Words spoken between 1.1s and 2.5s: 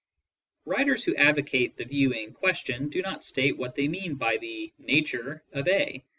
advocate the view in